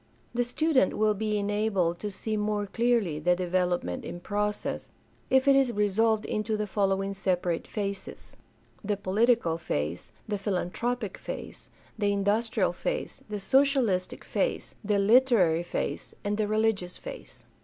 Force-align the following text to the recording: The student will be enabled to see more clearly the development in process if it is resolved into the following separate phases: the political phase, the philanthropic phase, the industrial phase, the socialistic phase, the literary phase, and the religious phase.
The 0.33 0.43
student 0.43 0.97
will 0.97 1.13
be 1.13 1.37
enabled 1.37 1.99
to 1.99 2.09
see 2.09 2.35
more 2.35 2.65
clearly 2.65 3.19
the 3.19 3.35
development 3.35 4.03
in 4.03 4.19
process 4.19 4.89
if 5.29 5.47
it 5.47 5.55
is 5.55 5.71
resolved 5.71 6.25
into 6.25 6.57
the 6.57 6.65
following 6.65 7.13
separate 7.13 7.67
phases: 7.67 8.35
the 8.83 8.97
political 8.97 9.59
phase, 9.59 10.11
the 10.27 10.39
philanthropic 10.39 11.19
phase, 11.19 11.69
the 11.99 12.11
industrial 12.11 12.71
phase, 12.73 13.21
the 13.29 13.37
socialistic 13.39 14.23
phase, 14.23 14.73
the 14.83 14.97
literary 14.97 15.61
phase, 15.61 16.15
and 16.23 16.35
the 16.39 16.47
religious 16.47 16.97
phase. 16.97 17.45